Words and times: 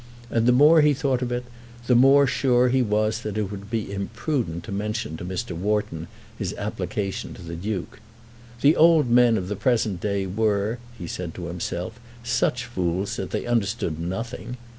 And 0.31 0.47
the 0.47 0.51
more 0.51 0.81
he 0.81 0.95
thought 0.95 1.21
of 1.21 1.31
it 1.31 1.45
the 1.85 1.93
more 1.93 2.25
sure 2.25 2.69
he 2.69 2.81
was 2.81 3.21
that 3.21 3.37
it 3.37 3.51
would 3.51 3.69
be 3.69 3.91
imprudent 3.93 4.63
to 4.63 4.71
mention 4.71 5.15
to 5.17 5.23
Mr. 5.23 5.51
Wharton 5.51 6.07
his 6.39 6.55
application 6.57 7.35
to 7.35 7.43
the 7.43 7.55
Duke. 7.55 7.99
The 8.61 8.75
old 8.75 9.11
men 9.11 9.37
of 9.37 9.47
the 9.47 9.55
present 9.55 10.01
day 10.01 10.25
were, 10.25 10.79
he 10.97 11.05
said 11.05 11.35
to 11.35 11.45
himself, 11.45 11.99
such 12.23 12.65
fools 12.65 13.15
that 13.17 13.29
they 13.29 13.45
understood 13.45 13.99
nothing. 13.99 14.57